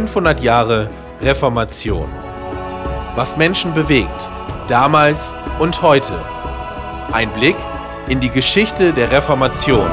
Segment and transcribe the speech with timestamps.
[0.00, 0.88] 500 Jahre
[1.20, 2.08] Reformation.
[3.16, 4.30] Was Menschen bewegt,
[4.66, 6.24] damals und heute.
[7.12, 7.56] Ein Blick
[8.08, 9.90] in die Geschichte der Reformation.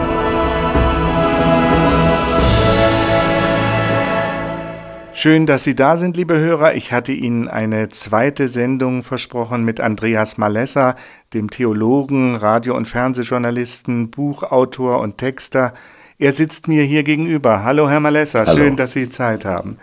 [5.11, 6.75] Schön, dass Sie da sind, liebe Hörer.
[6.75, 10.95] Ich hatte Ihnen eine zweite Sendung versprochen mit Andreas Malessa,
[11.33, 15.73] dem Theologen, Radio- und Fernsehjournalisten, Buchautor und Texter.
[16.19, 17.63] Er sitzt mir hier gegenüber.
[17.63, 18.57] Hallo, Herr Malessa, Hallo.
[18.57, 19.77] schön, dass Sie Zeit haben.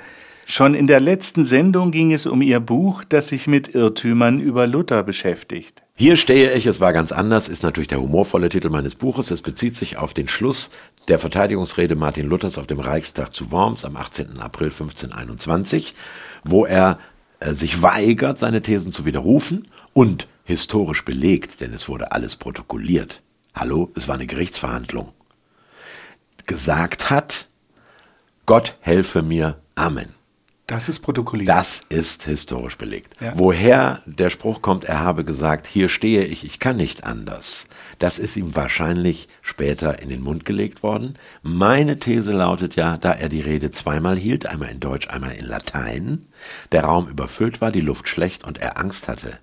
[0.47, 4.67] Schon in der letzten Sendung ging es um Ihr Buch, das sich mit Irrtümern über
[4.67, 5.83] Luther beschäftigt.
[5.97, 9.30] Hier stehe ich, es war ganz anders, ist natürlich der humorvolle Titel meines Buches.
[9.30, 10.70] Es bezieht sich auf den Schluss
[11.09, 14.41] der Verteidigungsrede Martin Luthers auf dem Reichstag zu Worms am 18.
[14.41, 15.95] April 1521,
[16.45, 16.98] wo er
[17.41, 23.22] äh, sich weigert, seine Thesen zu widerrufen und historisch belegt, denn es wurde alles protokolliert.
[23.55, 25.12] Hallo, es war eine Gerichtsverhandlung
[26.47, 27.48] gesagt hat,
[28.47, 30.15] Gott helfe mir, Amen.
[30.67, 31.51] Das ist protokolliert.
[31.51, 33.20] Das ist historisch belegt.
[33.20, 33.34] Ja.
[33.37, 37.67] Woher der Spruch kommt, er habe gesagt, hier stehe ich, ich kann nicht anders.
[37.98, 41.19] Das ist ihm wahrscheinlich später in den Mund gelegt worden.
[41.43, 45.45] Meine These lautet ja, da er die Rede zweimal hielt, einmal in Deutsch, einmal in
[45.45, 46.27] Latein,
[46.73, 49.39] der Raum überfüllt war, die Luft schlecht und er Angst hatte,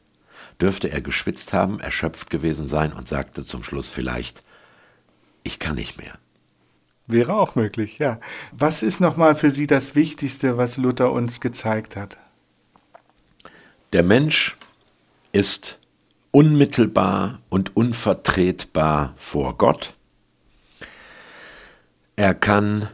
[0.59, 4.41] dürfte er geschwitzt haben, erschöpft gewesen sein und sagte zum Schluss vielleicht,
[5.43, 6.13] ich kann nicht mehr.
[7.11, 8.19] Wäre auch möglich, ja.
[8.51, 12.17] Was ist nochmal für Sie das Wichtigste, was Luther uns gezeigt hat?
[13.93, 14.55] Der Mensch
[15.33, 15.77] ist
[16.31, 19.93] unmittelbar und unvertretbar vor Gott.
[22.15, 22.87] Er kann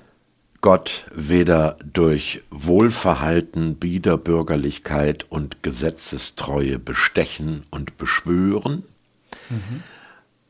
[0.61, 8.83] Gott weder durch Wohlverhalten, Biederbürgerlichkeit und Gesetzestreue bestechen und beschwören,
[9.49, 9.83] mhm.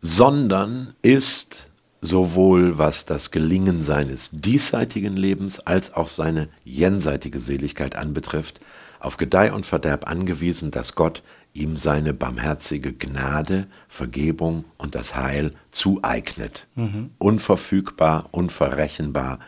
[0.01, 1.69] sondern ist
[2.01, 8.59] sowohl was das Gelingen seines diesseitigen Lebens als auch seine jenseitige Seligkeit anbetrifft,
[8.99, 15.53] auf Gedeih und Verderb angewiesen, dass Gott ihm seine barmherzige Gnade, Vergebung und das Heil
[15.71, 16.67] zueignet.
[16.75, 17.11] Mhm.
[17.17, 19.39] Unverfügbar, unverrechenbar,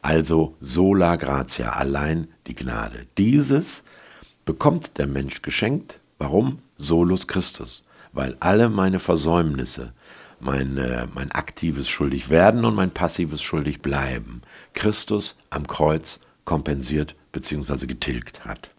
[0.00, 3.06] also sola gratia, allein die Gnade.
[3.18, 3.84] Dieses
[4.44, 6.00] bekommt der Mensch geschenkt.
[6.18, 6.58] Warum?
[6.76, 9.92] Solus Christus, weil alle meine Versäumnisse,
[10.40, 14.42] mein, äh, mein aktives Schuldigwerden und mein passives Schuldigbleiben
[14.74, 17.86] Christus am Kreuz kompensiert bzw.
[17.86, 18.70] getilgt hat.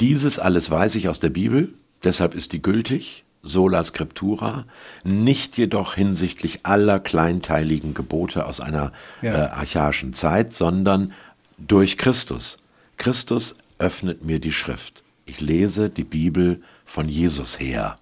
[0.00, 1.72] Dieses alles weiß ich aus der Bibel,
[2.04, 4.66] deshalb ist die gültig, sola scriptura,
[5.04, 8.90] nicht jedoch hinsichtlich aller kleinteiligen Gebote aus einer
[9.22, 9.32] ja.
[9.32, 11.12] äh, archaischen Zeit, sondern
[11.58, 12.58] durch Christus.
[12.98, 15.02] Christus öffnet mir die Schrift.
[15.24, 17.98] Ich lese die Bibel von Jesus her.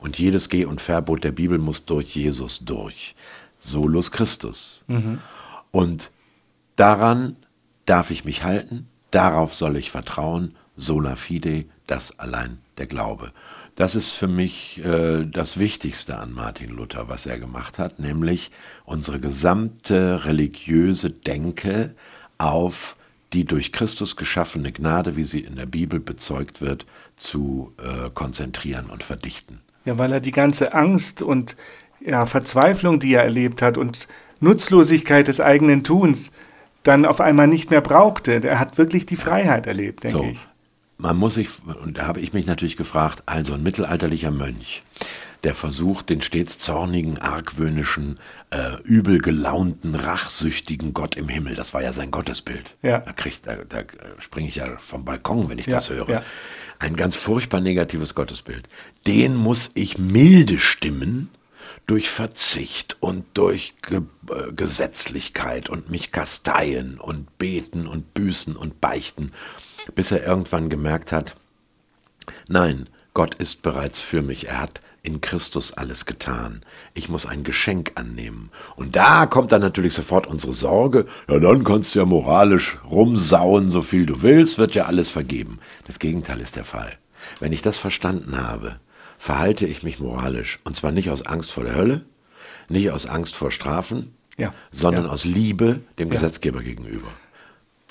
[0.00, 3.14] Und jedes Geh- und Verbot der Bibel muss durch Jesus durch.
[3.58, 4.84] Solus Christus.
[4.86, 5.18] Mhm.
[5.70, 6.10] Und
[6.76, 7.36] daran
[7.86, 13.32] darf ich mich halten, darauf soll ich vertrauen, sola fide, das allein der Glaube.
[13.74, 18.50] Das ist für mich äh, das Wichtigste an Martin Luther, was er gemacht hat, nämlich
[18.84, 21.94] unsere gesamte religiöse Denke
[22.38, 22.96] auf
[23.32, 28.86] die durch Christus geschaffene Gnade, wie sie in der Bibel bezeugt wird, zu äh, konzentrieren
[28.86, 29.60] und verdichten.
[29.88, 31.56] Ja, weil er die ganze Angst und
[32.04, 34.06] ja, Verzweiflung, die er erlebt hat und
[34.38, 36.30] Nutzlosigkeit des eigenen Tuns
[36.82, 38.34] dann auf einmal nicht mehr brauchte.
[38.34, 40.24] Er hat wirklich die Freiheit erlebt, denke so.
[40.24, 40.46] ich.
[40.98, 41.48] Man muss sich,
[41.82, 44.82] und da habe ich mich natürlich gefragt, also ein mittelalterlicher Mönch,
[45.44, 48.18] der versucht, den stets zornigen, argwöhnischen,
[48.50, 52.76] äh, übel gelaunten, rachsüchtigen Gott im Himmel, das war ja sein Gottesbild.
[52.82, 53.04] Ja.
[53.42, 53.84] Da, da, da
[54.18, 56.08] springe ich ja vom Balkon, wenn ich ja, das höre.
[56.08, 56.22] Ja
[56.78, 58.68] ein ganz furchtbar negatives Gottesbild.
[59.06, 61.30] Den muss ich milde stimmen
[61.86, 68.80] durch Verzicht und durch Ge äh, Gesetzlichkeit und mich kasteien und beten und büßen und
[68.80, 69.32] beichten,
[69.94, 71.34] bis er irgendwann gemerkt hat,
[72.46, 72.88] nein,
[73.18, 76.62] Gott ist bereits für mich, er hat in Christus alles getan.
[76.94, 78.50] Ich muss ein Geschenk annehmen.
[78.76, 83.70] Und da kommt dann natürlich sofort unsere Sorge, ja dann kannst du ja moralisch rumsauen,
[83.70, 85.58] so viel du willst, wird ja alles vergeben.
[85.84, 86.96] Das Gegenteil ist der Fall.
[87.40, 88.78] Wenn ich das verstanden habe,
[89.18, 90.60] verhalte ich mich moralisch.
[90.62, 92.04] Und zwar nicht aus Angst vor der Hölle,
[92.68, 95.10] nicht aus Angst vor Strafen, ja, sondern ja.
[95.10, 96.12] aus Liebe dem ja.
[96.14, 97.08] Gesetzgeber gegenüber.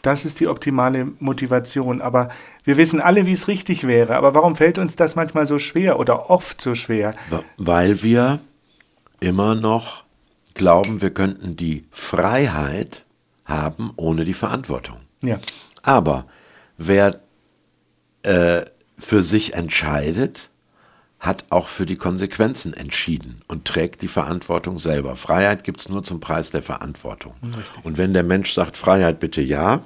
[0.08, 2.00] Das ist die optimale Motivation.
[2.00, 2.30] Aber
[2.64, 4.16] wir wissen alle, wie es richtig wäre.
[4.16, 7.14] Aber warum fällt uns das manchmal so schwer oder oft so schwer?
[7.58, 8.40] Weil wir
[9.20, 10.06] immer noch
[10.54, 13.04] glauben, wir könnten die Freiheit
[13.44, 14.96] haben ohne die Verantwortung.
[15.22, 15.40] Ja.
[15.82, 16.26] Aber
[16.78, 17.20] wer
[18.24, 18.62] äh,
[18.98, 20.52] für sich entscheidet,
[21.20, 25.18] hat auch für die Konsequenzen entschieden und trägt die Verantwortung selber.
[25.18, 27.34] Freiheit gibt es nur zum Preis der Verantwortung.
[27.44, 27.84] Richtig.
[27.84, 29.82] Und wenn der Mensch sagt, Freiheit bitte ja,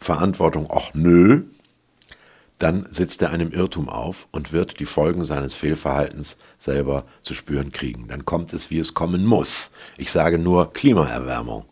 [0.00, 1.42] Verantwortung, ach nö,
[2.58, 7.72] dann sitzt er einem Irrtum auf und wird die Folgen seines Fehlverhaltens selber zu spüren
[7.72, 8.08] kriegen.
[8.08, 9.72] Dann kommt es, wie es kommen muss.
[9.96, 11.64] Ich sage nur Klimaerwärmung.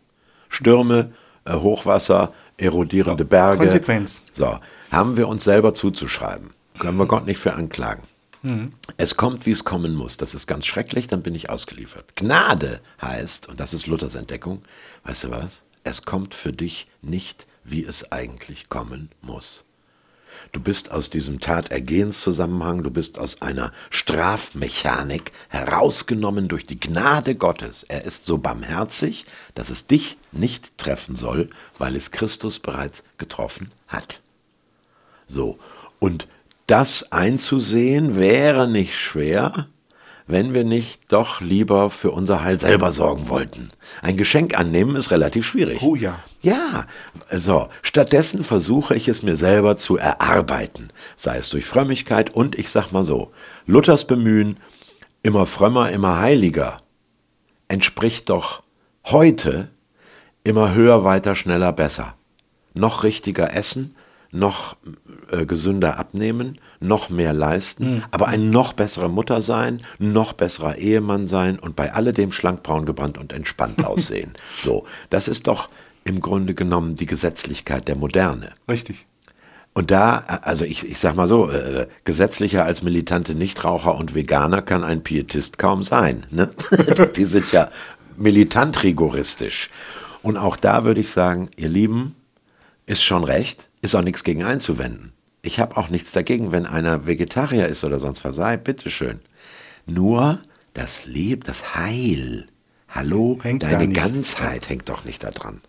[0.49, 1.11] Stürme,
[1.45, 3.63] äh, Hochwasser, erodierende Berge.
[3.63, 4.23] Konsequenz.
[4.31, 4.59] So,
[4.91, 6.51] haben wir uns selber zuzuschreiben.
[6.79, 8.01] Können wir Gott nicht für anklagen.
[8.41, 8.73] Mhm.
[8.97, 10.17] Es kommt, wie es kommen muss.
[10.17, 12.15] Das ist ganz schrecklich, dann bin ich ausgeliefert.
[12.15, 14.61] Gnade heißt, und das ist Luthers Entdeckung,
[15.03, 15.63] weißt du was?
[15.83, 19.65] Es kommt für dich nicht, wie es eigentlich kommen muss.
[20.51, 27.83] Du bist aus diesem Tatergehenszusammenhang, du bist aus einer Strafmechanik herausgenommen durch die Gnade Gottes.
[27.83, 29.25] Er ist so barmherzig,
[29.55, 34.21] dass es dich nicht treffen soll, weil es Christus bereits getroffen hat.
[35.27, 35.59] So,
[35.99, 36.27] und
[36.67, 39.67] das einzusehen wäre nicht schwer,
[40.29, 43.69] wenn wir nicht doch lieber für unser Heil selber sorgen wollten.
[44.03, 45.81] Ein Geschenk annehmen ist relativ schwierig.
[45.81, 46.19] Oh ja.
[46.41, 46.85] Ja,
[47.31, 47.67] so.
[47.81, 52.91] Stattdessen versuche ich es mir selber zu erarbeiten, sei es durch Frömmigkeit und ich sag
[52.91, 53.31] mal so,
[53.65, 54.57] Luthers Bemühen,
[55.23, 56.77] immer frömmer, immer heiliger,
[57.67, 58.61] entspricht doch
[59.05, 59.69] heute
[60.43, 62.13] immer höher, weiter, schneller, besser.
[62.75, 63.95] Noch richtiger essen,
[64.31, 64.77] noch
[65.31, 68.03] äh, gesünder abnehmen, noch mehr leisten, mhm.
[68.11, 72.85] aber ein noch bessere Mutter sein, noch besserer Ehemann sein und bei alledem schlank, braun
[72.85, 74.31] gebrannt und entspannt aussehen.
[74.57, 75.69] So, das ist doch
[76.03, 78.53] im Grunde genommen die Gesetzlichkeit der Moderne.
[78.67, 79.05] Richtig.
[79.73, 84.61] Und da, also ich, ich sag mal so, äh, gesetzlicher als militante Nichtraucher und Veganer
[84.61, 86.25] kann ein Pietist kaum sein.
[86.31, 86.49] Ne?
[87.15, 87.69] Die sind ja
[88.17, 89.69] militant rigoristisch.
[90.21, 92.15] Und auch da würde ich sagen, ihr Lieben,
[92.89, 95.13] ist schon recht, ist auch nichts gegen einzuwenden.
[95.43, 99.19] Ich habe auch nichts dagegen, wenn einer Vegetarier ist oder sonst was sei, bitteschön.
[99.85, 100.39] Nur
[100.73, 102.47] das Leben, das Heil,
[102.89, 105.61] hallo, hängt deine Ganzheit hängt doch nicht daran.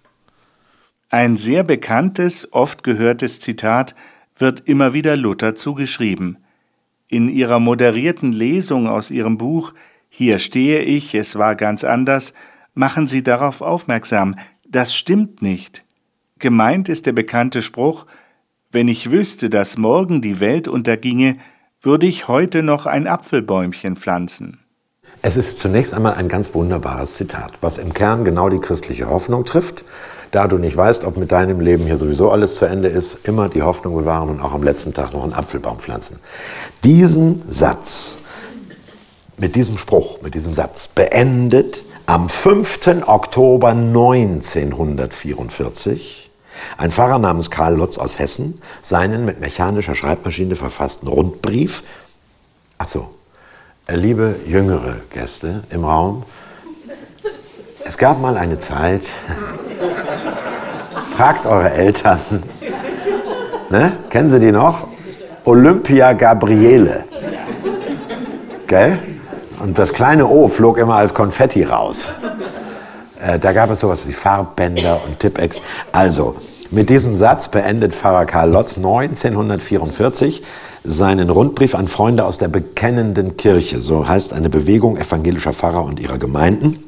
[1.10, 3.94] Ein sehr bekanntes, oft gehörtes Zitat
[4.36, 6.38] wird immer wieder Luther zugeschrieben.
[7.06, 9.74] In ihrer moderierten Lesung aus ihrem Buch
[10.08, 12.32] Hier stehe ich, es war ganz anders,
[12.72, 15.84] machen sie darauf aufmerksam, das stimmt nicht.
[16.40, 18.06] Gemeint ist der bekannte Spruch
[18.72, 21.36] Wenn ich wüsste, dass morgen die Welt unterginge,
[21.82, 24.58] würde ich heute noch ein Apfelbäumchen pflanzen.
[25.20, 29.44] Es ist zunächst einmal ein ganz wunderbares Zitat, was im Kern genau die christliche Hoffnung
[29.44, 29.84] trifft.
[30.30, 33.50] Da du nicht weißt, ob mit deinem Leben hier sowieso alles zu Ende ist, immer
[33.50, 36.20] die Hoffnung bewahren und auch am letzten Tag noch einen Apfelbaum pflanzen.
[36.84, 38.20] Diesen Satz,
[39.38, 43.02] mit diesem Spruch, mit diesem Satz, beendet am 5.
[43.06, 46.29] Oktober 1944
[46.76, 51.84] ein Pfarrer namens Karl Lotz aus Hessen seinen mit mechanischer Schreibmaschine verfassten Rundbrief.
[52.78, 53.10] Achso,
[53.86, 56.24] äh, liebe jüngere Gäste im Raum,
[57.84, 59.06] es gab mal eine Zeit,
[61.16, 62.20] fragt eure Eltern,
[63.70, 63.96] ne?
[64.10, 64.86] kennen Sie die noch?
[65.44, 67.04] Olympia Gabriele.
[68.66, 68.98] Gell?
[69.58, 72.19] Und das kleine O flog immer als Konfetti raus.
[73.22, 75.60] Äh, da gab es sowas wie Farbbänder und Tippex.
[75.92, 76.36] Also,
[76.70, 80.42] mit diesem Satz beendet Pfarrer Karl Lotz 1944
[80.84, 86.00] seinen Rundbrief an Freunde aus der bekennenden Kirche, so heißt eine Bewegung evangelischer Pfarrer und
[86.00, 86.82] ihrer Gemeinden,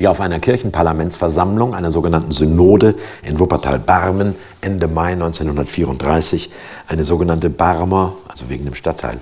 [0.00, 6.50] die auf einer Kirchenparlamentsversammlung, einer sogenannten Synode in Wuppertal-Barmen Ende Mai 1934
[6.88, 9.18] eine sogenannte Barmer, also wegen dem Stadtteil,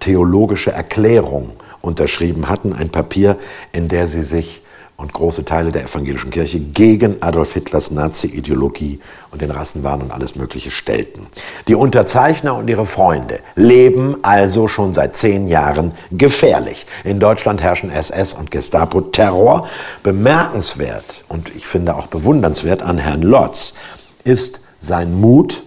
[0.00, 3.36] theologische Erklärung unterschrieben hatten, ein Papier,
[3.72, 4.62] in der sie sich
[4.98, 8.98] und große Teile der evangelischen Kirche gegen Adolf Hitlers Nazi-Ideologie
[9.30, 11.28] und den Rassenwahn und alles Mögliche stellten.
[11.68, 16.84] Die Unterzeichner und ihre Freunde leben also schon seit zehn Jahren gefährlich.
[17.04, 19.68] In Deutschland herrschen SS und Gestapo-Terror.
[20.02, 23.74] Bemerkenswert und ich finde auch bewundernswert an Herrn Lotz
[24.24, 25.62] ist sein Mut,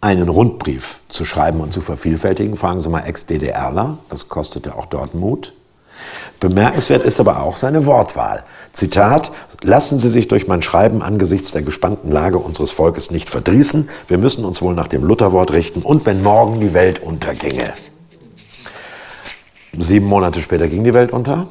[0.00, 2.56] einen Rundbrief zu schreiben und zu vervielfältigen.
[2.56, 5.52] Fragen Sie mal Ex-DDRler, das kostete auch dort Mut.
[6.40, 8.44] Bemerkenswert ist aber auch seine Wortwahl.
[8.72, 9.30] Zitat,
[9.62, 13.88] lassen Sie sich durch mein Schreiben angesichts der gespannten Lage unseres Volkes nicht verdrießen.
[14.06, 17.72] Wir müssen uns wohl nach dem Lutherwort richten und wenn morgen die Welt unterginge.
[19.78, 21.46] Sieben Monate später ging die Welt unter,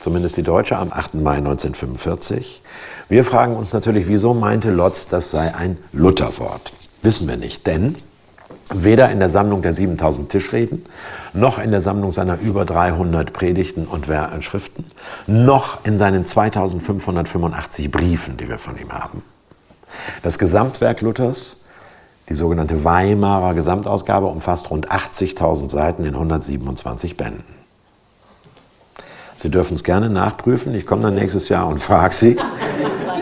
[0.00, 1.14] zumindest die deutsche, am 8.
[1.14, 2.62] Mai 1945.
[3.08, 6.72] Wir fragen uns natürlich, wieso meinte Lotz, das sei ein Lutherwort?
[7.02, 7.96] Wissen wir nicht, denn
[8.72, 10.84] weder in der Sammlung der 7000 Tischreden,
[11.32, 14.06] noch in der Sammlung seiner über 300 Predigten und
[14.40, 14.84] Schriften,
[15.26, 19.22] noch in seinen 2585 Briefen, die wir von ihm haben.
[20.22, 21.64] Das Gesamtwerk Luthers,
[22.28, 27.44] die sogenannte Weimarer Gesamtausgabe, umfasst rund 80.000 Seiten in 127 Bänden.
[29.36, 30.74] Sie dürfen es gerne nachprüfen.
[30.74, 32.36] Ich komme dann nächstes Jahr und frage Sie.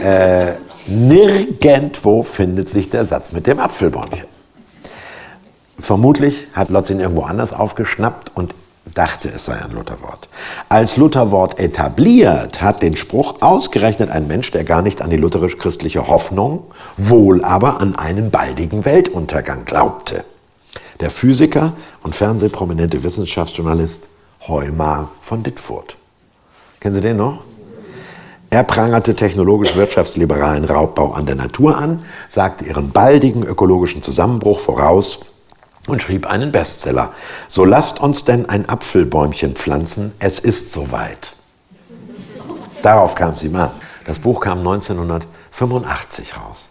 [0.03, 0.55] Äh,
[0.89, 4.38] Nirgendwo findet sich der Satz mit dem Apfelbäumchen.
[5.79, 8.55] Vermutlich hat Lotz ihn irgendwo anders aufgeschnappt und
[8.95, 10.29] dachte, es sei ein Lutherwort.
[10.69, 16.09] Als Lutherwort etabliert hat den Spruch ausgerechnet ein Mensch, der gar nicht an die lutherisch-christliche
[16.09, 16.65] Hoffnung,
[16.97, 20.25] wohl aber an einen baldigen Weltuntergang glaubte.
[21.01, 24.09] Der Physiker und fernsehprominente Wissenschaftsjournalist
[24.49, 25.97] Heumar von Dittfurt.
[26.81, 27.43] Kennen Sie den noch?
[28.51, 35.38] Er prangerte technologisch-wirtschaftsliberalen Raubbau an der Natur an, sagte ihren baldigen ökologischen Zusammenbruch voraus
[35.89, 37.13] und schrieb einen Bestseller.
[37.49, 41.35] So lasst uns denn ein Apfelbäumchen pflanzen, es ist soweit.
[42.83, 43.73] Darauf kam sie mal.
[44.05, 46.71] Das Buch kam 1985 raus.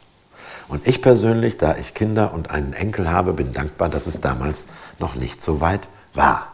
[0.68, 4.66] Und ich persönlich, da ich Kinder und einen Enkel habe, bin dankbar, dass es damals
[5.00, 6.54] noch nicht so weit war.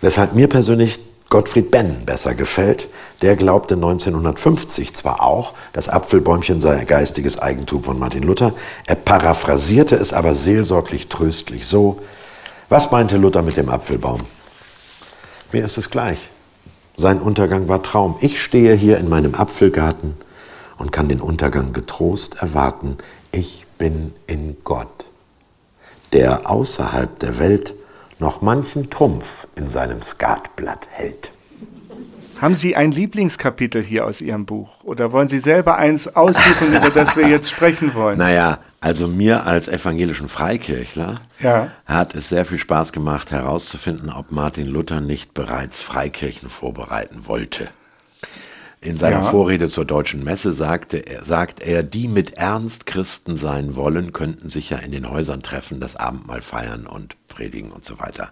[0.00, 0.98] Weshalb mir persönlich
[1.34, 2.86] Gottfried Benn besser gefällt.
[3.20, 8.52] Der glaubte 1950 zwar auch, das Apfelbäumchen sei geistiges Eigentum von Martin Luther,
[8.86, 11.98] er paraphrasierte es aber seelsorglich tröstlich so,
[12.68, 14.20] was meinte Luther mit dem Apfelbaum?
[15.50, 16.20] Mir ist es gleich.
[16.96, 18.14] Sein Untergang war Traum.
[18.20, 20.14] Ich stehe hier in meinem Apfelgarten
[20.78, 22.96] und kann den Untergang getrost erwarten.
[23.32, 25.06] Ich bin in Gott,
[26.12, 27.74] der außerhalb der Welt
[28.18, 31.30] noch manchen Trumpf in seinem Skatblatt hält.
[32.40, 34.68] Haben Sie ein Lieblingskapitel hier aus Ihrem Buch?
[34.82, 38.18] Oder wollen Sie selber eins aussuchen, über das wir jetzt sprechen wollen?
[38.24, 41.70] Naja, also mir als evangelischen Freikirchler ja.
[41.86, 47.68] hat es sehr viel Spaß gemacht, herauszufinden, ob Martin Luther nicht bereits Freikirchen vorbereiten wollte.
[48.84, 49.22] In seiner ja.
[49.22, 54.50] Vorrede zur deutschen Messe sagte er, sagt er, die mit Ernst Christen sein wollen, könnten
[54.50, 58.30] sich ja in den Häusern treffen, das Abendmahl feiern und predigen und so weiter.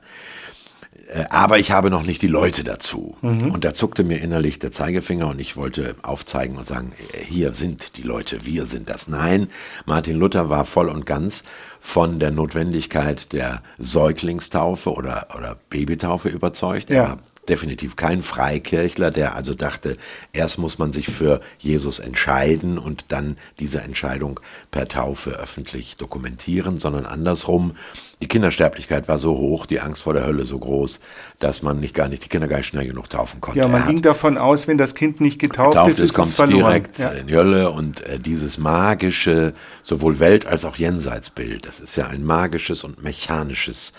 [1.08, 3.16] Äh, aber ich habe noch nicht die Leute dazu.
[3.22, 3.50] Mhm.
[3.50, 7.54] Und da zuckte mir innerlich der Zeigefinger und ich wollte aufzeigen und sagen, äh, hier
[7.54, 9.08] sind die Leute, wir sind das.
[9.08, 9.48] Nein,
[9.86, 11.44] Martin Luther war voll und ganz
[11.80, 16.90] von der Notwendigkeit der Säuglingstaufe oder, oder Babytaufe überzeugt.
[16.90, 16.96] Ja.
[16.96, 17.18] Er war
[17.48, 19.96] definitiv kein Freikirchler, der also dachte,
[20.32, 24.38] erst muss man sich für Jesus entscheiden und dann diese Entscheidung
[24.70, 27.72] per Taufe öffentlich dokumentieren, sondern andersrum.
[28.20, 31.00] Die Kindersterblichkeit war so hoch, die Angst vor der Hölle so groß,
[31.40, 33.58] dass man nicht gar nicht die Kinder gar nicht schnell genug taufen konnte.
[33.58, 36.34] Ja, man ging davon aus, wenn das Kind nicht getauft, getauft ist, ist, kommt es
[36.34, 36.62] verloren.
[36.62, 37.08] direkt ja.
[37.10, 42.06] in die Hölle und äh, dieses magische, sowohl Welt- als auch Jenseitsbild, das ist ja
[42.06, 43.92] ein magisches und mechanisches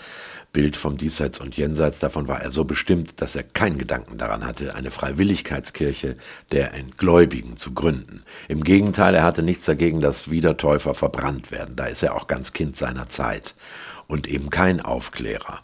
[0.54, 1.98] Bild vom Diesseits und Jenseits.
[1.98, 6.16] Davon war er so bestimmt, dass er keinen Gedanken daran hatte, eine Freiwilligkeitskirche
[6.52, 8.22] der Entgläubigen zu gründen.
[8.48, 11.76] Im Gegenteil, er hatte nichts dagegen, dass Wiedertäufer verbrannt werden.
[11.76, 13.56] Da ist er auch ganz Kind seiner Zeit
[14.06, 15.60] und eben kein Aufklärer.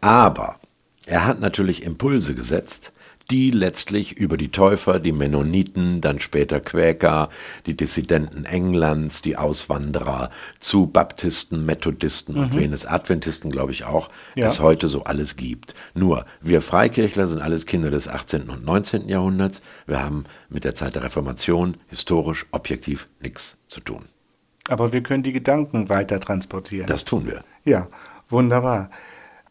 [0.00, 0.60] Aber
[1.04, 2.92] er hat natürlich Impulse gesetzt,
[3.30, 7.28] die letztlich über die Täufer, die Mennoniten, dann später Quäker,
[7.66, 12.40] die Dissidenten Englands, die Auswanderer zu Baptisten, Methodisten mhm.
[12.40, 14.46] und Venus Adventisten, glaube ich auch, ja.
[14.46, 15.74] es heute so alles gibt.
[15.94, 18.48] Nur, wir Freikirchler sind alles Kinder des 18.
[18.48, 19.08] und 19.
[19.08, 19.60] Jahrhunderts.
[19.86, 24.06] Wir haben mit der Zeit der Reformation historisch objektiv nichts zu tun.
[24.68, 26.86] Aber wir können die Gedanken weiter transportieren.
[26.86, 27.42] Das tun wir.
[27.64, 27.88] Ja,
[28.28, 28.90] wunderbar.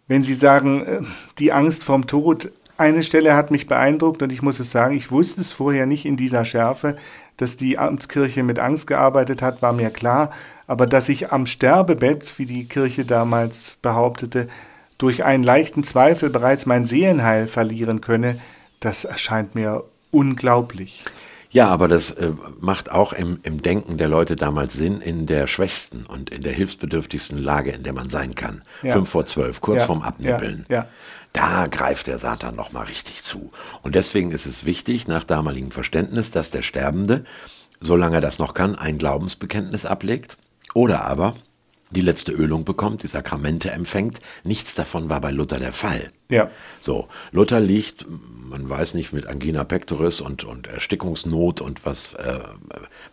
[0.07, 1.01] Wenn Sie sagen, äh,
[1.38, 5.12] die Angst vorm Tod eine Stelle hat mich beeindruckt und ich muss es sagen, ich
[5.12, 6.98] wusste es vorher nicht in dieser Schärfe.
[7.38, 10.31] Dass die Amtskirche mit Angst gearbeitet hat, war mir klar.
[10.65, 14.48] Aber dass ich am Sterbebett, wie die Kirche damals behauptete,
[14.98, 18.39] durch einen leichten Zweifel bereits mein Seelenheil verlieren könne,
[18.79, 21.03] das erscheint mir unglaublich.
[21.49, 25.47] Ja, aber das äh, macht auch im, im Denken der Leute damals Sinn in der
[25.47, 28.63] schwächsten und in der hilfsbedürftigsten Lage, in der man sein kann.
[28.83, 28.93] Ja.
[28.93, 29.85] Fünf vor zwölf, kurz ja.
[29.85, 30.65] vorm Abnippeln.
[30.69, 30.75] Ja.
[30.75, 30.87] ja.
[31.33, 33.51] Da greift der Satan nochmal richtig zu.
[33.81, 37.25] Und deswegen ist es wichtig, nach damaligem Verständnis, dass der Sterbende,
[37.79, 40.37] solange er das noch kann, ein Glaubensbekenntnis ablegt
[40.73, 41.35] oder aber
[41.89, 44.20] die letzte Ölung bekommt, die Sakramente empfängt.
[44.44, 46.12] Nichts davon war bei Luther der Fall.
[46.29, 46.50] Ja.
[46.79, 52.39] So, Luther liegt, man weiß nicht, mit Angina pectoris und, und Erstickungsnot und was, äh,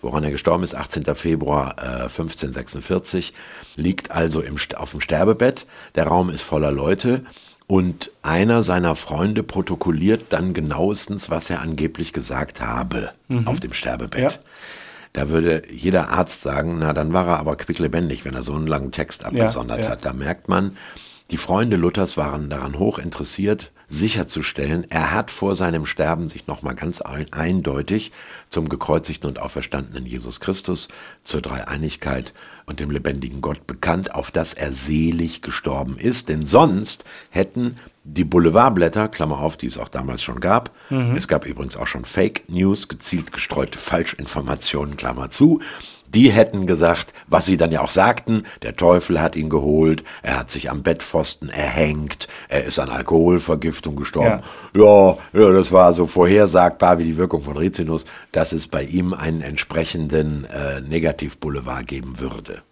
[0.01, 1.15] woran er gestorben ist, 18.
[1.15, 3.33] Februar äh, 1546,
[3.77, 5.67] liegt also im, auf dem Sterbebett.
[5.95, 7.23] Der Raum ist voller Leute.
[7.67, 13.47] Und einer seiner Freunde protokolliert dann genauestens, was er angeblich gesagt habe mhm.
[13.47, 14.33] auf dem Sterbebett.
[14.35, 14.39] Ja.
[15.15, 18.67] Da würde jeder Arzt sagen, na dann war er aber quicklebendig, wenn er so einen
[18.67, 19.91] langen Text abgesondert ja, ja.
[19.93, 20.05] hat.
[20.05, 20.77] Da merkt man,
[21.31, 26.75] die Freunde Luthers waren daran hoch interessiert, sicherzustellen, er hat vor seinem Sterben sich nochmal
[26.75, 28.13] ganz ein, eindeutig
[28.51, 30.89] zum gekreuzigten und auferstandenen Jesus Christus,
[31.23, 32.35] zur Dreieinigkeit
[32.67, 36.29] und dem lebendigen Gott bekannt, auf das er selig gestorben ist.
[36.29, 41.17] Denn sonst hätten die Boulevardblätter, Klammer auf, die es auch damals schon gab, mhm.
[41.17, 45.61] es gab übrigens auch schon Fake News, gezielt gestreute Falschinformationen, Klammer zu,
[46.15, 50.39] die hätten gesagt, was sie dann ja auch sagten, der Teufel hat ihn geholt, er
[50.39, 54.43] hat sich am Bettpfosten erhängt, er ist an Alkoholvergiftung gestorben.
[54.75, 58.85] Ja, ja, ja das war so vorhersagbar wie die Wirkung von Rizinus, dass es bei
[58.85, 62.63] ihm einen entsprechenden äh, Negativboulevard geben würde.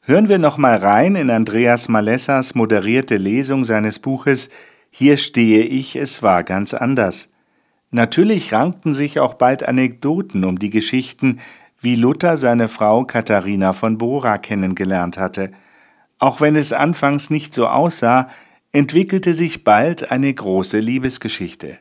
[0.00, 4.50] Hören wir noch mal rein in Andreas Malessas moderierte Lesung seines Buches
[4.90, 7.30] Hier stehe ich, es war ganz anders.
[7.90, 11.38] Natürlich rankten sich auch bald Anekdoten um die Geschichten,
[11.84, 15.52] wie Luther seine Frau Katharina von Bora kennengelernt hatte.
[16.18, 18.28] Auch wenn es anfangs nicht so aussah,
[18.72, 21.78] entwickelte sich bald eine große Liebesgeschichte.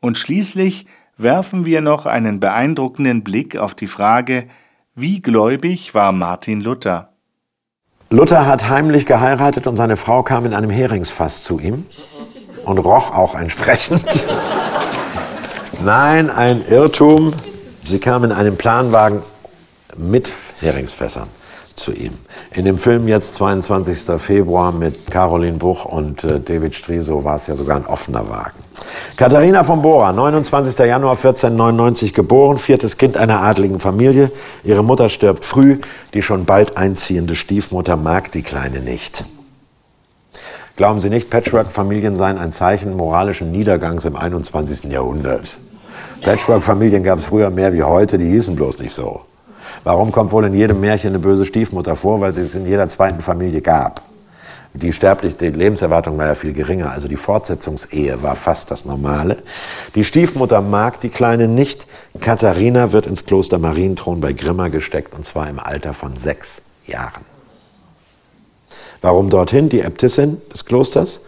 [0.00, 0.86] Und schließlich
[1.16, 4.48] werfen wir noch einen beeindruckenden Blick auf die Frage,
[4.94, 7.12] wie gläubig war Martin Luther?
[8.10, 11.86] Luther hat heimlich geheiratet und seine Frau kam in einem Heringsfass zu ihm
[12.64, 14.26] und roch auch entsprechend.
[15.84, 17.32] Nein, ein Irrtum.
[17.86, 19.22] Sie kam in einem Planwagen
[19.96, 21.28] mit Heringsfässern
[21.74, 22.12] zu ihm.
[22.52, 24.20] In dem Film jetzt 22.
[24.20, 28.58] Februar mit Caroline Buch und äh, David Striso war es ja sogar ein offener Wagen.
[29.16, 30.76] Katharina von Bora, 29.
[30.78, 34.32] Januar 1499 geboren, viertes Kind einer adligen Familie.
[34.64, 35.78] Ihre Mutter stirbt früh,
[36.12, 39.24] die schon bald einziehende Stiefmutter mag die Kleine nicht.
[40.76, 44.90] Glauben Sie nicht, Patchwork-Familien seien ein Zeichen moralischen Niedergangs im 21.
[44.92, 45.58] Jahrhundert.
[46.22, 49.22] Patchwork-Familien gab es früher mehr wie heute, die hießen bloß nicht so.
[49.84, 52.20] Warum kommt wohl in jedem Märchen eine böse Stiefmutter vor?
[52.20, 54.02] Weil es in jeder zweiten Familie gab.
[54.76, 59.38] Die sterbliche die Lebenserwartung war ja viel geringer, also die Fortsetzungsehe war fast das Normale.
[59.94, 61.86] Die Stiefmutter mag die Kleine nicht.
[62.20, 67.24] Katharina wird ins Kloster Marienthron bei Grimma gesteckt und zwar im Alter von sechs Jahren.
[69.00, 69.70] Warum dorthin?
[69.70, 71.24] Die Äbtissin des Klosters,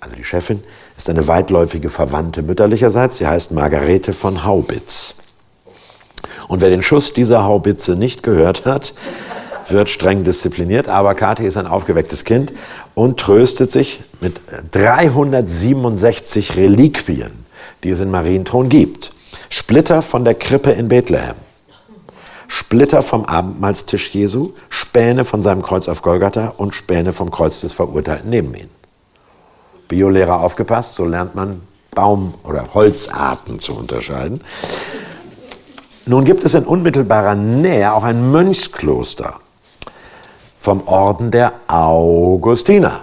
[0.00, 0.62] also die Chefin,
[1.02, 3.18] ist eine weitläufige Verwandte mütterlicherseits.
[3.18, 5.16] Sie heißt Margarete von Haubitz.
[6.46, 8.94] Und wer den Schuss dieser Haubitze nicht gehört hat,
[9.68, 10.88] wird streng diszipliniert.
[10.88, 12.52] Aber Kathi ist ein aufgewecktes Kind
[12.94, 17.32] und tröstet sich mit 367 Reliquien,
[17.82, 19.10] die es in Marienthron gibt.
[19.50, 21.34] Splitter von der Krippe in Bethlehem.
[22.46, 27.72] Splitter vom Abendmahlstisch Jesu, Späne von seinem Kreuz auf Golgatha und Späne vom Kreuz des
[27.72, 28.68] Verurteilten neben ihm.
[29.88, 31.62] Biolehrer aufgepasst, so lernt man
[31.94, 34.40] Baum- oder Holzarten zu unterscheiden.
[36.06, 39.34] Nun gibt es in unmittelbarer Nähe auch ein Mönchskloster
[40.58, 43.00] vom Orden der Augustiner.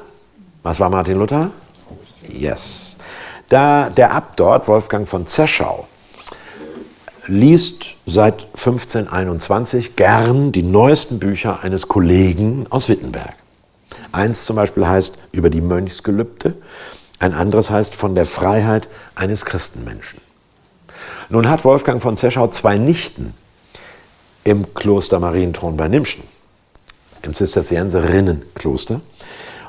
[0.64, 1.52] Was war Martin Luther?
[2.28, 2.98] Yes.
[3.48, 5.88] Da der Abt dort, Wolfgang von Zeschau,
[7.28, 13.36] liest seit 1521 gern die neuesten Bücher eines Kollegen aus Wittenberg.
[14.12, 16.56] Eins zum Beispiel heißt über die Mönchsgelübde,
[17.20, 20.22] ein anderes heißt von der Freiheit eines Christenmenschen.
[21.30, 23.34] Nun hat Wolfgang von Zeschau zwei Nichten
[24.44, 26.24] im Kloster Marienthron bei Nimschen,
[27.22, 29.02] im Zisterzienserinnenkloster.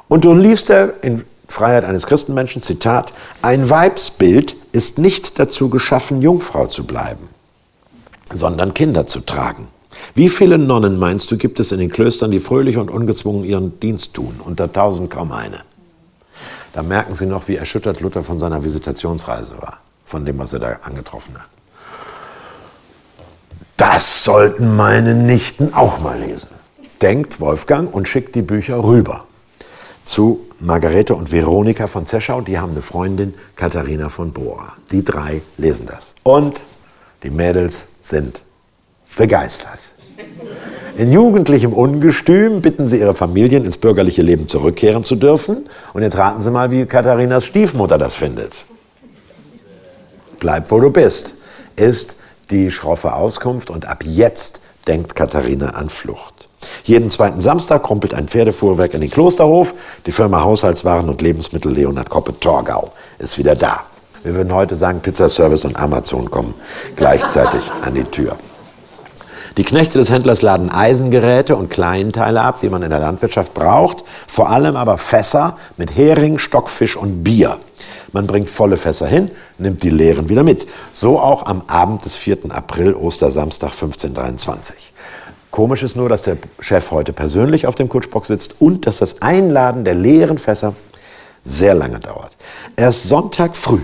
[0.08, 6.22] Und du liest er in Freiheit eines Christenmenschen, Zitat, ein Weibsbild ist nicht dazu geschaffen,
[6.22, 7.28] Jungfrau zu bleiben,
[8.32, 9.68] sondern Kinder zu tragen.
[10.14, 13.78] Wie viele Nonnen, meinst du, gibt es in den Klöstern, die fröhlich und ungezwungen ihren
[13.80, 14.40] Dienst tun?
[14.44, 15.62] Unter tausend kaum eine.
[16.72, 20.60] Da merken Sie noch, wie erschüttert Luther von seiner Visitationsreise war, von dem, was er
[20.60, 21.48] da angetroffen hat.
[23.76, 26.50] Das sollten meine Nichten auch mal lesen,
[27.00, 29.24] denkt Wolfgang und schickt die Bücher rüber
[30.04, 32.40] zu Margarete und Veronika von Zeschau.
[32.40, 34.74] Die haben eine Freundin, Katharina von Bora.
[34.90, 36.14] Die drei lesen das.
[36.22, 36.60] Und
[37.22, 38.42] die Mädels sind
[39.16, 39.92] begeistert.
[41.00, 45.66] In jugendlichem Ungestüm bitten sie ihre Familien, ins bürgerliche Leben zurückkehren zu dürfen.
[45.94, 48.66] Und jetzt raten Sie mal, wie Katharinas Stiefmutter das findet.
[50.40, 51.36] Bleib, wo du bist,
[51.74, 52.16] ist
[52.50, 56.50] die schroffe Auskunft und ab jetzt denkt Katharina an Flucht.
[56.84, 59.72] Jeden zweiten Samstag krumpelt ein Pferdefuhrwerk in den Klosterhof.
[60.04, 63.84] Die Firma Haushaltswaren und Lebensmittel Leonhard Koppe Torgau ist wieder da.
[64.22, 66.52] Wir würden heute sagen, Pizzaservice und Amazon kommen
[66.94, 68.36] gleichzeitig an die Tür.
[69.56, 74.04] Die Knechte des Händlers laden Eisengeräte und Kleinteile ab, die man in der Landwirtschaft braucht,
[74.28, 77.58] vor allem aber Fässer mit Hering, Stockfisch und Bier.
[78.12, 80.66] Man bringt volle Fässer hin, nimmt die leeren wieder mit.
[80.92, 82.50] So auch am Abend des 4.
[82.50, 84.92] April, Ostersamstag 1523.
[85.50, 89.20] Komisch ist nur, dass der Chef heute persönlich auf dem Kutschbock sitzt und dass das
[89.20, 90.74] Einladen der leeren Fässer
[91.42, 92.36] sehr lange dauert.
[92.76, 93.82] Erst Sonntag früh,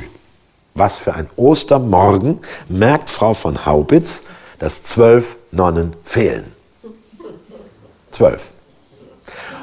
[0.74, 4.22] was für ein Ostermorgen, merkt Frau von Haubitz,
[4.58, 6.44] dass zwölf Nonnen fehlen.
[8.10, 8.50] Zwölf.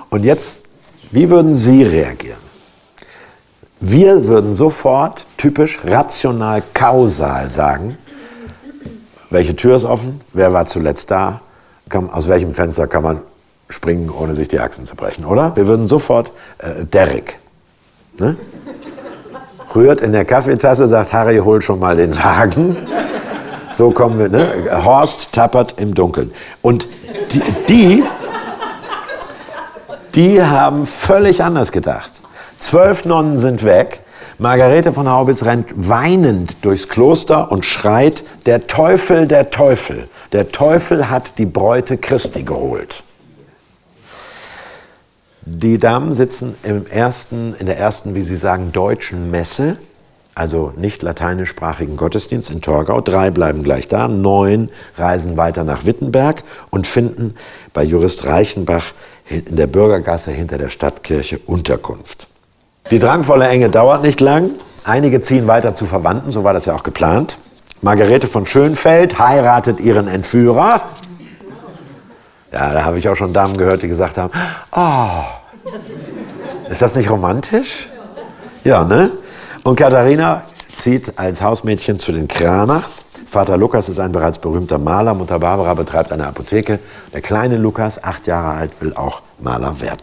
[0.10, 0.68] Und jetzt,
[1.12, 2.44] wie würden Sie reagieren?
[3.80, 7.98] Wir würden sofort typisch rational kausal sagen,
[9.30, 11.42] welche Tür ist offen, wer war zuletzt da,
[11.90, 13.20] kann, aus welchem Fenster kann man
[13.70, 15.56] springen, ohne sich die Achsen zu brechen, oder?
[15.56, 17.40] Wir würden sofort äh, Derrick.
[18.18, 18.38] Ne?
[19.76, 22.78] Rührt in der Kaffeetasse, sagt Harry, hol schon mal den Wagen.
[23.74, 24.48] So kommen wir, ne?
[24.86, 26.32] Horst tappert im Dunkeln.
[26.62, 26.88] Und
[27.32, 28.04] die, die,
[30.14, 32.12] die haben völlig anders gedacht.
[32.60, 34.02] Zwölf Nonnen sind weg.
[34.38, 41.10] Margarete von Haubitz rennt weinend durchs Kloster und schreit, der Teufel, der Teufel, der Teufel
[41.10, 43.04] hat die Bräute Christi geholt.
[45.46, 49.78] Die Damen sitzen im ersten, in der ersten, wie sie sagen, deutschen Messe,
[50.36, 53.02] also nicht lateinischsprachigen Gottesdienst in Torgau.
[53.02, 57.36] Drei bleiben gleich da, neun reisen weiter nach Wittenberg und finden
[57.74, 58.94] bei Jurist Reichenbach
[59.30, 62.28] in der Bürgergasse hinter der Stadtkirche Unterkunft.
[62.92, 64.52] Die drangvolle Enge dauert nicht lang.
[64.84, 67.38] Einige ziehen weiter zu Verwandten, so war das ja auch geplant.
[67.82, 70.82] Margarete von Schönfeld heiratet ihren Entführer.
[72.52, 74.32] Ja, da habe ich auch schon Damen gehört, die gesagt haben,
[74.72, 75.24] oh,
[76.70, 77.90] ist das nicht romantisch?
[78.64, 79.12] Ja, ne?
[79.64, 80.44] Und Katharina
[80.76, 83.06] zieht als Hausmädchen zu den Kranachs.
[83.28, 86.80] Vater Lukas ist ein bereits berühmter Maler, Mutter Barbara betreibt eine Apotheke.
[87.14, 90.02] Der kleine Lukas, acht Jahre alt, will auch Maler werden.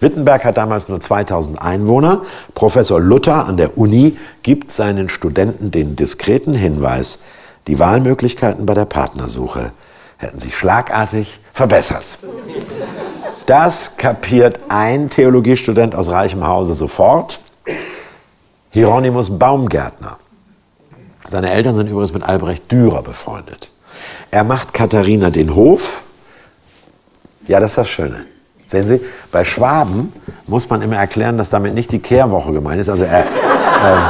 [0.00, 2.22] Wittenberg hat damals nur 2000 Einwohner.
[2.54, 7.20] Professor Luther an der Uni gibt seinen Studenten den diskreten Hinweis,
[7.66, 9.72] die Wahlmöglichkeiten bei der Partnersuche
[10.18, 12.18] hätten sich schlagartig verbessert.
[13.46, 17.40] Das kapiert ein Theologiestudent aus reichem Hause sofort.
[18.74, 20.16] Hieronymus Baumgärtner.
[21.28, 23.70] Seine Eltern sind übrigens mit Albrecht Dürer befreundet.
[24.32, 26.02] Er macht Katharina den Hof.
[27.46, 28.26] Ja, das ist das Schöne.
[28.66, 30.12] Sehen Sie, bei Schwaben
[30.48, 32.88] muss man immer erklären, dass damit nicht die Kehrwoche gemeint ist.
[32.88, 34.02] Also er, ähm,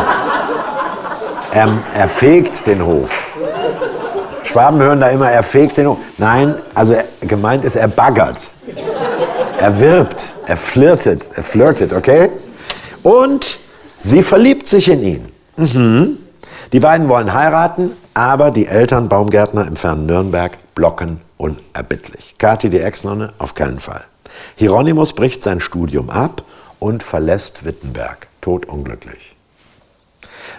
[1.53, 3.13] er, er fegt den Hof.
[4.45, 5.99] Schwaben hören da immer, er fegt den Hof.
[6.17, 8.55] Nein, also er, gemeint ist, er baggert.
[9.59, 12.31] Er wirbt, er flirtet, er flirtet, okay?
[13.03, 13.63] Und
[13.99, 15.29] sie verliebt sich in ihn.
[15.57, 16.19] Mhm.
[16.73, 22.37] Die beiden wollen heiraten, aber die Eltern Baumgärtner im fernen Nürnberg blocken unerbittlich.
[22.39, 24.05] Kathi, die Ex-Nonne, auf keinen Fall.
[24.57, 26.43] Hieronymus bricht sein Studium ab
[26.81, 29.37] und verlässt Wittenberg, todunglücklich.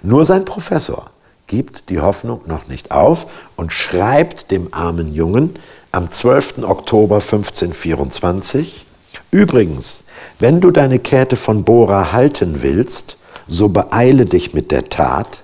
[0.01, 1.09] Nur sein Professor
[1.47, 5.53] gibt die Hoffnung noch nicht auf und schreibt dem armen Jungen
[5.91, 6.59] am 12.
[6.63, 8.85] Oktober 1524,
[9.31, 10.05] Übrigens,
[10.39, 13.17] wenn du deine Käthe von Bora halten willst,
[13.47, 15.43] so beeile dich mit der Tat,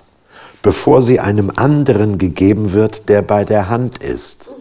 [0.62, 4.52] bevor sie einem anderen gegeben wird, der bei der Hand ist.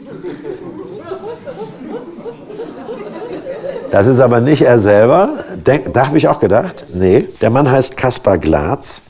[3.92, 5.44] Das ist aber nicht er selber.
[5.56, 9.02] Denk, da habe ich auch gedacht, nee, der Mann heißt Kaspar Glatz,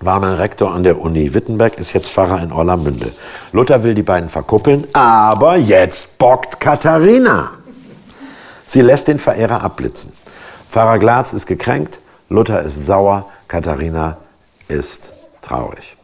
[0.00, 3.12] war mein Rektor an der Uni Wittenberg, ist jetzt Pfarrer in Orlamünde.
[3.52, 7.52] Luther will die beiden verkuppeln, aber jetzt bockt Katharina.
[8.66, 10.12] Sie lässt den Verehrer abblitzen.
[10.68, 14.16] Pfarrer Glatz ist gekränkt, Luther ist sauer, Katharina
[14.68, 15.12] ist
[15.42, 15.98] traurig.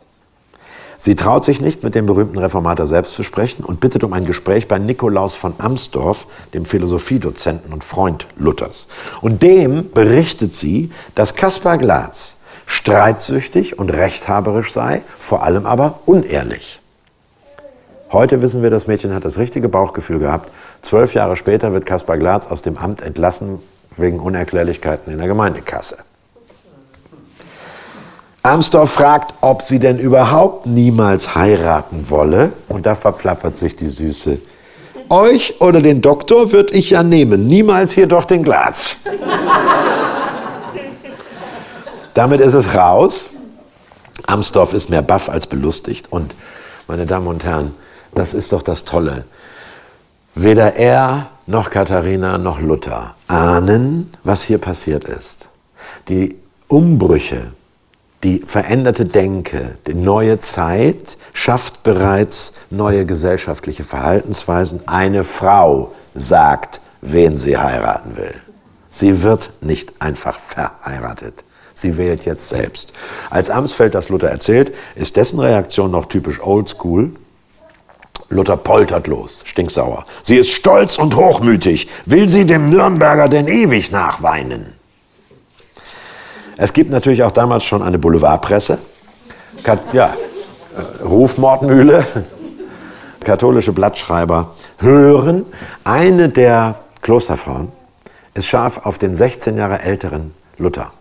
[0.98, 4.26] Sie traut sich nicht, mit dem berühmten Reformator selbst zu sprechen und bittet um ein
[4.26, 8.88] Gespräch bei Nikolaus von Amsdorf, dem Philosophiedozenten und Freund Luthers.
[9.22, 16.80] Und dem berichtet sie, dass Kaspar Glatz streitsüchtig und rechthaberisch sei, vor allem aber unehrlich.
[18.12, 20.50] Heute wissen wir, das Mädchen hat das richtige Bauchgefühl gehabt.
[20.82, 23.60] Zwölf Jahre später wird Kaspar Glatz aus dem Amt entlassen
[23.96, 25.96] wegen Unerklärlichkeiten in der Gemeindekasse.
[28.42, 32.52] Amsdorf fragt, ob sie denn überhaupt niemals heiraten wolle.
[32.68, 34.38] Und da verplappert sich die Süße.
[35.10, 38.98] Euch oder den Doktor würde ich ja nehmen, niemals jedoch den Glatz.
[42.14, 43.30] Damit ist es raus.
[44.26, 46.06] Amsdorf ist mehr baff als belustigt.
[46.10, 46.34] Und,
[46.86, 47.74] meine Damen und Herren,
[48.14, 49.24] das ist doch das Tolle.
[50.34, 55.48] Weder er noch Katharina noch Luther ahnen, was hier passiert ist.
[56.08, 56.36] Die
[56.68, 57.52] Umbrüche
[58.24, 64.80] die veränderte Denke, die neue Zeit schafft bereits neue gesellschaftliche Verhaltensweisen.
[64.86, 68.34] Eine Frau sagt, wen sie heiraten will.
[68.90, 71.44] Sie wird nicht einfach verheiratet.
[71.74, 72.92] Sie wählt jetzt selbst.
[73.30, 77.12] Als Amsfeld das Luther erzählt, ist dessen Reaktion noch typisch oldschool.
[78.30, 80.04] Luther poltert los, stinksauer.
[80.22, 81.88] Sie ist stolz und hochmütig.
[82.04, 84.77] Will sie dem Nürnberger denn ewig nachweinen?
[86.60, 88.78] Es gibt natürlich auch damals schon eine Boulevardpresse.
[89.62, 90.06] Kat ja,
[90.76, 92.04] äh, Rufmordmühle.
[93.24, 95.44] Katholische Blattschreiber hören,
[95.84, 97.70] eine der Klosterfrauen
[98.34, 100.92] ist scharf auf den 16 Jahre älteren Luther.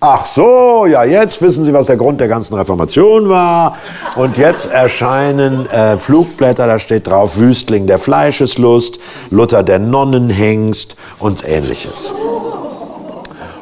[0.00, 3.76] Ach so, ja, jetzt wissen Sie, was der Grund der ganzen Reformation war.
[4.14, 11.46] Und jetzt erscheinen äh, Flugblätter, da steht drauf Wüstling der Fleischeslust, Luther der Nonnenhengst und
[11.48, 12.14] ähnliches.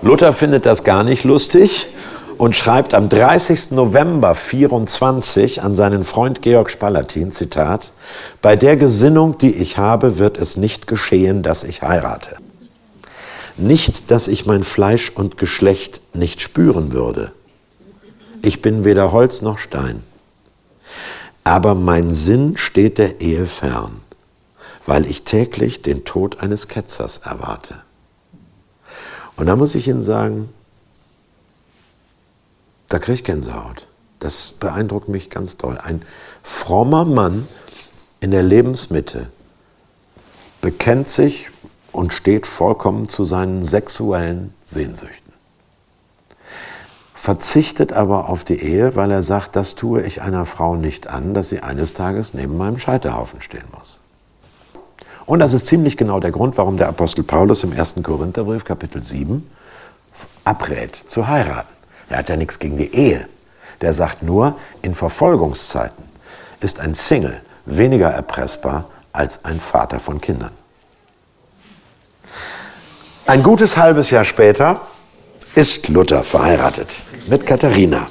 [0.07, 1.88] Luther findet das gar nicht lustig
[2.38, 3.73] und schreibt am 30.
[3.73, 7.90] November 24 an seinen Freund Georg Spalatin, Zitat,
[8.40, 12.37] Bei der Gesinnung, die ich habe, wird es nicht geschehen, dass ich heirate.
[13.57, 17.33] Nicht, dass ich mein Fleisch und Geschlecht nicht spüren würde.
[18.42, 20.05] Ich bin weder Holz noch Stein.
[21.42, 24.03] Aber mein Sinn steht der Ehe fern,
[24.87, 27.86] weil ich täglich den Tod eines Ketzers erwarte.
[29.37, 30.49] Und da muss ich Ihnen sagen,
[32.88, 33.87] da kriege ich Gänsehaut.
[34.20, 35.79] Das beeindruckt mich ganz doll.
[35.79, 36.03] Ein
[36.42, 37.46] frommer Mann
[38.20, 39.29] in der Lebensmitte
[40.61, 41.51] bekennt sich
[41.92, 45.33] und steht vollkommen zu seinen sexuellen Sehnsüchten.
[47.14, 51.35] Verzichtet aber auf die Ehe, weil er sagt, das tue ich einer Frau nicht an,
[51.35, 54.01] dass sie eines Tages neben meinem Scheiterhaufen stehen muss.
[55.27, 57.95] Und das ist ziemlich genau der Grund, warum der Apostel Paulus im 1.
[58.03, 59.49] Korintherbrief Kapitel 7
[60.45, 61.75] abrät zu heiraten.
[62.09, 63.29] Er hat ja nichts gegen die Ehe.
[63.81, 66.05] Der sagt nur, in Verfolgungszeiten
[66.61, 70.53] ist ein Single weniger erpressbar als ein Vater von Kindern.
[73.27, 74.81] Ein gutes halbes Jahr später
[75.57, 76.89] ist Luther verheiratet
[77.27, 78.07] mit Katharina.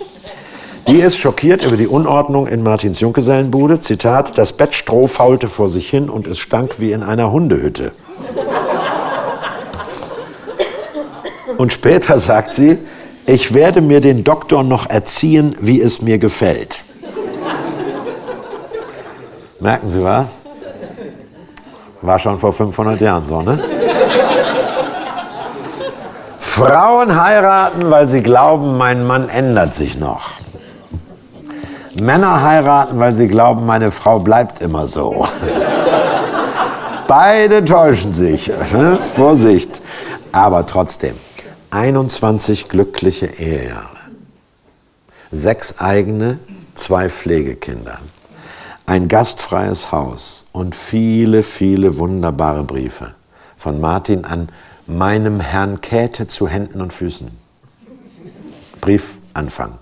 [0.87, 3.81] Die ist schockiert über die Unordnung in Martins Junggesellenbude.
[3.81, 7.91] Zitat, das Bettstroh faulte vor sich hin und es stank wie in einer Hundehütte.
[11.57, 12.77] Und später sagt sie,
[13.25, 16.83] ich werde mir den Doktor noch erziehen, wie es mir gefällt.
[19.59, 20.37] Merken Sie was?
[22.01, 23.57] War schon vor 500 Jahren so, ne?
[26.39, 30.44] Frauen heiraten, weil sie glauben, mein Mann ändert sich noch.
[32.01, 35.25] Männer heiraten, weil sie glauben, meine Frau bleibt immer so.
[37.07, 38.51] Beide täuschen sich.
[39.15, 39.81] Vorsicht.
[40.31, 41.15] Aber trotzdem,
[41.71, 43.95] 21 glückliche Ehejahre.
[45.31, 46.39] Sechs eigene,
[46.73, 47.99] zwei Pflegekinder.
[48.85, 53.13] Ein gastfreies Haus und viele, viele wunderbare Briefe.
[53.57, 54.49] Von Martin an
[54.85, 57.29] meinem Herrn Käthe zu Händen und Füßen.
[58.81, 59.79] Briefanfang.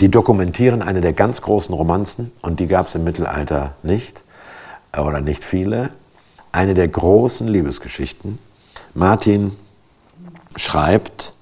[0.00, 4.22] Die dokumentieren eine der ganz großen Romanzen und die gab es im Mittelalter nicht
[4.92, 5.90] äh, oder nicht viele.
[6.52, 8.38] Eine der großen Liebesgeschichten.
[8.94, 9.52] Martin
[10.56, 11.32] schreibt,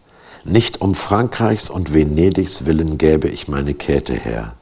[0.45, 4.55] nicht um Frankreichs und Venedigs willen gäbe ich meine Käthe her,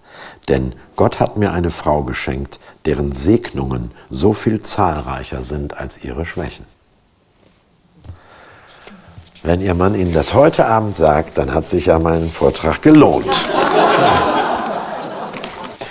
[0.49, 6.25] denn Gott hat mir eine Frau geschenkt, deren Segnungen so viel zahlreicher sind als ihre
[6.25, 6.65] Schwächen.
[9.43, 13.45] Wenn Ihr Mann Ihnen das heute Abend sagt, dann hat sich ja mein Vortrag gelohnt.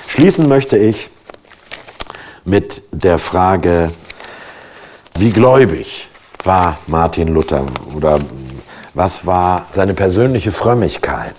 [0.08, 1.10] Schließen möchte ich
[2.46, 3.92] mit der Frage,
[5.18, 6.08] wie gläubig
[6.44, 8.20] war Martin Luther oder
[8.94, 11.36] was war seine persönliche Frömmigkeit?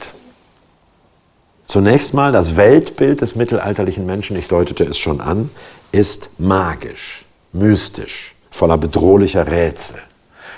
[1.66, 5.50] Zunächst mal, das Weltbild des mittelalterlichen Menschen, ich deutete es schon an,
[5.92, 9.96] ist magisch, mystisch, voller bedrohlicher Rätsel.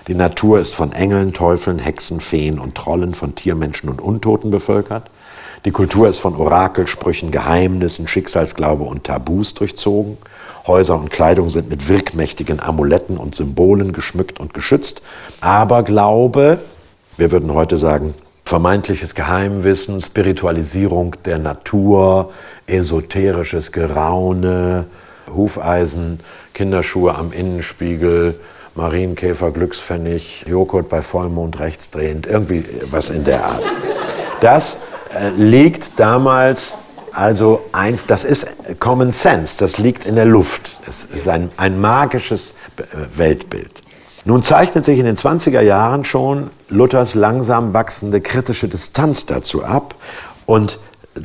[0.09, 5.11] Die Natur ist von Engeln, Teufeln, Hexen, Feen und Trollen, von Tiermenschen und Untoten bevölkert.
[5.67, 10.17] Die Kultur ist von Orakelsprüchen, Geheimnissen, Schicksalsglaube und Tabus durchzogen.
[10.65, 15.03] Häuser und Kleidung sind mit wirkmächtigen Amuletten und Symbolen geschmückt und geschützt.
[15.41, 16.59] Aber Glaube,
[17.17, 22.31] wir würden heute sagen, vermeintliches Geheimwissen, Spiritualisierung der Natur,
[22.69, 24.85] esoterisches Geraune,
[25.35, 26.21] Hufeisen,
[26.55, 28.39] Kinderschuhe am Innenspiegel,
[28.77, 33.65] Marienkäfer, Glückspfennig, Joghurt bei Vollmond rechtsdrehend, irgendwie was in der Art.
[34.41, 34.79] Das
[35.37, 36.77] liegt damals
[37.13, 38.47] also ein, das ist
[38.79, 40.79] Common Sense, das liegt in der Luft.
[40.87, 43.71] Es ist ein, ein magisches äh, Weltbild.
[44.27, 49.95] Nun zeichnet sich in den 20er Jahren schon Luthers langsam wachsende kritische Distanz dazu ab
[50.45, 50.79] und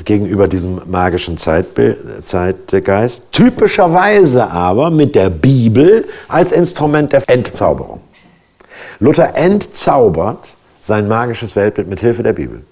[0.05, 8.01] gegenüber diesem magischen Zeitbild, Zeitgeist, typischerweise aber mit der Bibel als Instrument der Entzauberung.
[8.99, 12.63] Luther entzaubert sein magisches Weltbild mit Hilfe der Bibel.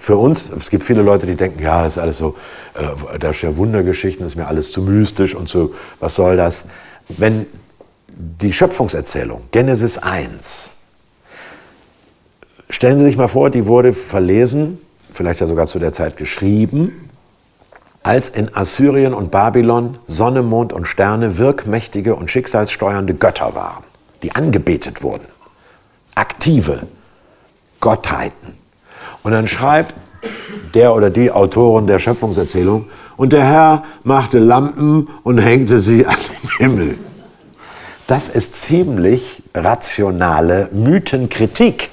[0.00, 2.34] Für uns, es gibt viele Leute, die denken, ja, das ist alles so,
[2.74, 6.36] äh, da ist ja Wundergeschichten, das ist mir alles zu mystisch und zu, was soll
[6.36, 6.68] das?
[7.08, 7.46] Wenn
[8.08, 10.80] die Schöpfungserzählung, Genesis 1,
[12.70, 14.78] Stellen Sie sich mal vor, die wurde verlesen,
[15.12, 17.10] vielleicht ja sogar zu der Zeit geschrieben,
[18.04, 23.82] als in Assyrien und Babylon Sonne, Mond und Sterne wirkmächtige und schicksalssteuernde Götter waren,
[24.22, 25.26] die angebetet wurden.
[26.14, 26.86] Aktive
[27.80, 28.59] Gottheiten.
[29.22, 29.94] Und dann schreibt
[30.74, 36.16] der oder die Autorin der Schöpfungserzählung, und der Herr machte Lampen und hängte sie an
[36.16, 36.98] den Himmel.
[38.06, 41.90] Das ist ziemlich rationale Mythenkritik.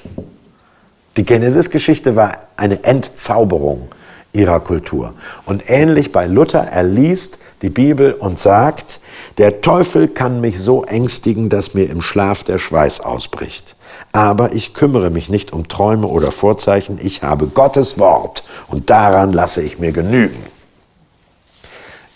[1.18, 3.88] Die Genesis-Geschichte war eine Entzauberung
[4.32, 5.12] ihrer Kultur.
[5.44, 9.00] Und ähnlich bei Luther, er liest die Bibel und sagt,
[9.36, 13.76] der Teufel kann mich so ängstigen, dass mir im Schlaf der Schweiß ausbricht.
[14.18, 19.32] Aber ich kümmere mich nicht um Träume oder Vorzeichen, ich habe Gottes Wort und daran
[19.32, 20.44] lasse ich mir genügen.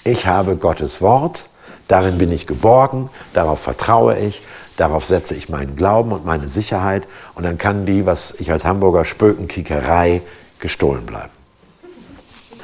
[0.02, 1.48] Ich habe Gottes Wort,
[1.86, 4.42] darin bin ich geborgen, darauf vertraue ich,
[4.78, 7.04] darauf setze ich meinen Glauben und meine Sicherheit.
[7.36, 10.22] Und dann kann die, was ich als Hamburger Spökenkickerei,
[10.58, 11.30] gestohlen bleiben.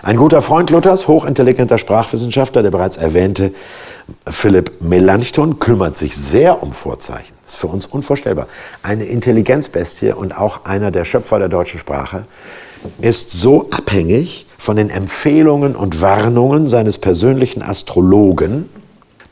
[0.02, 3.52] Ein guter Freund Luthers, hochintelligenter Sprachwissenschaftler, der bereits erwähnte
[4.30, 7.34] Philipp Melanchthon, kümmert sich sehr um Vorzeichen.
[7.42, 8.46] Das ist für uns unvorstellbar.
[8.82, 12.24] Eine Intelligenzbestie und auch einer der Schöpfer der deutschen Sprache
[13.00, 18.68] ist so abhängig von den Empfehlungen und Warnungen seines persönlichen Astrologen,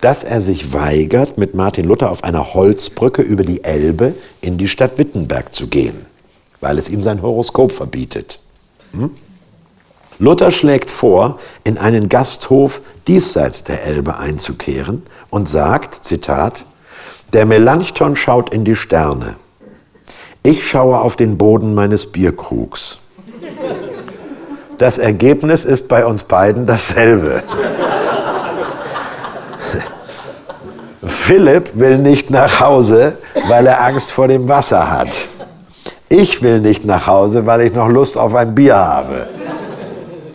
[0.00, 4.68] dass er sich weigert, mit Martin Luther auf einer Holzbrücke über die Elbe in die
[4.68, 6.04] Stadt Wittenberg zu gehen,
[6.60, 8.40] weil es ihm sein Horoskop verbietet.
[8.92, 9.10] Hm?
[10.18, 16.64] Luther schlägt vor, in einen Gasthof diesseits der Elbe einzukehren und sagt, Zitat,
[17.32, 19.36] der Melanchthon schaut in die Sterne.
[20.42, 22.98] Ich schaue auf den Boden meines Bierkrugs.
[24.78, 27.42] Das Ergebnis ist bei uns beiden dasselbe.
[31.04, 35.28] Philipp will nicht nach Hause, weil er Angst vor dem Wasser hat.
[36.08, 39.26] Ich will nicht nach Hause, weil ich noch Lust auf ein Bier habe.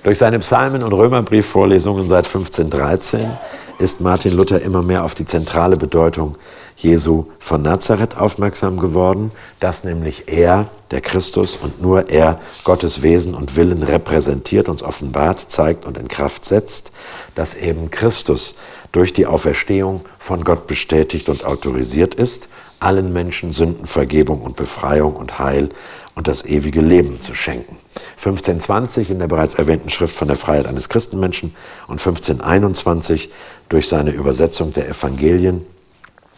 [0.04, 3.30] Durch seine Psalmen- und Römerbriefvorlesungen seit 1513
[3.78, 6.38] ist Martin Luther immer mehr auf die zentrale Bedeutung
[6.76, 13.36] Jesu von Nazareth aufmerksam geworden, dass nämlich er, der Christus und nur er Gottes Wesen
[13.36, 16.94] und Willen repräsentiert, uns offenbart, zeigt und in Kraft setzt,
[17.36, 18.56] dass eben Christus
[18.92, 22.50] durch die Auferstehung von Gott bestätigt und autorisiert ist,
[22.82, 25.70] allen Menschen Sündenvergebung und Befreiung und Heil
[26.16, 27.78] und das ewige Leben zu schenken.
[28.18, 31.56] 1520 in der bereits erwähnten Schrift von der Freiheit eines Christenmenschen
[31.88, 33.32] und 1521
[33.70, 35.66] durch seine Übersetzung der Evangelien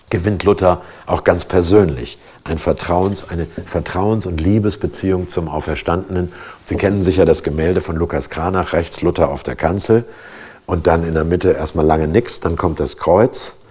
[0.09, 6.31] gewinnt Luther auch ganz persönlich ein Vertrauens, eine Vertrauens- und Liebesbeziehung zum Auferstandenen.
[6.65, 10.05] Sie kennen sicher das Gemälde von Lukas Kranach, rechts Luther auf der Kanzel
[10.65, 13.62] und dann in der Mitte erstmal lange nichts, dann kommt das Kreuz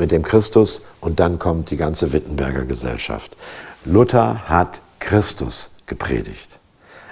[0.00, 3.36] mit dem Christus und dann kommt die ganze Wittenberger Gesellschaft.
[3.84, 6.58] Luther hat Christus gepredigt.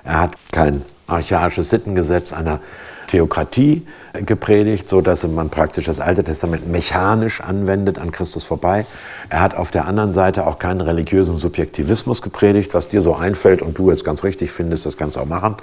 [0.05, 2.61] Er hat kein archaisches Sittengesetz einer
[3.09, 8.87] Theokratie gepredigt, so dass man praktisch das Alte Testament mechanisch anwendet an Christus vorbei.
[9.31, 13.63] Er hat auf der anderen Seite auch keinen religiösen Subjektivismus gepredigt, was dir so einfällt
[13.63, 15.57] und du jetzt ganz richtig findest, das kannst du auch machen,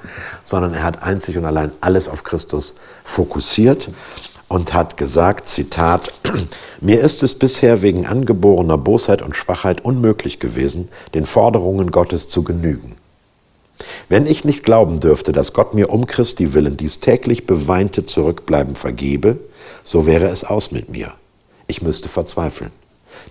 [0.43, 3.89] sondern er hat einzig und allein alles auf Christus fokussiert
[4.47, 6.13] und hat gesagt, Zitat,
[6.81, 12.43] mir ist es bisher wegen angeborener Bosheit und Schwachheit unmöglich gewesen, den Forderungen Gottes zu
[12.43, 12.95] genügen.
[14.07, 18.75] Wenn ich nicht glauben dürfte, dass Gott mir um Christi willen dies täglich beweinte Zurückbleiben
[18.75, 19.37] vergebe,
[19.83, 21.13] so wäre es aus mit mir.
[21.67, 22.71] Ich müsste verzweifeln.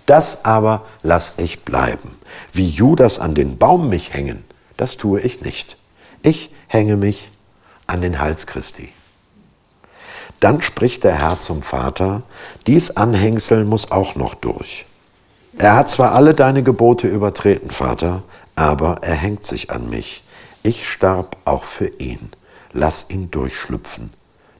[0.05, 2.09] Das aber lass ich bleiben.
[2.53, 4.43] Wie Judas an den Baum mich hängen,
[4.77, 5.77] das tue ich nicht.
[6.21, 7.29] Ich hänge mich
[7.87, 8.89] an den Hals Christi.
[10.45, 12.21] Dann spricht der Herr zum Vater,
[12.67, 14.85] dies Anhängsel muss auch noch durch.
[15.57, 18.21] Er hat zwar alle deine Gebote übertreten, Vater,
[18.55, 20.23] aber er hängt sich an mich.
[20.61, 22.29] Ich starb auch für ihn.
[22.73, 24.13] Lass ihn durchschlüpfen.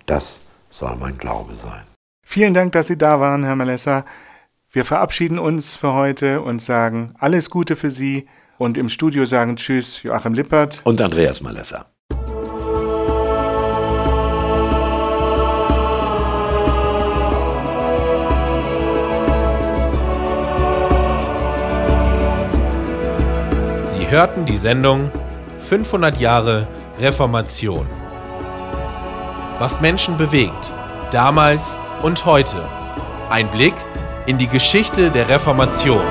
[0.07, 1.83] Das soll mein Glaube sein.
[2.23, 4.05] Vielen Dank, dass Sie da waren, Herr Malessa.
[4.71, 8.27] Wir verabschieden uns für heute und sagen alles Gute für Sie.
[8.57, 11.85] Und im Studio sagen Tschüss Joachim Lippert und Andreas Malessa.
[24.15, 25.11] Hörten die Sendung
[25.57, 26.69] 500 Jahre
[27.01, 27.85] Reformation.
[29.59, 30.73] Was Menschen bewegt,
[31.11, 32.65] damals und heute.
[33.29, 33.75] Ein Blick
[34.25, 36.05] in die Geschichte der Reformation.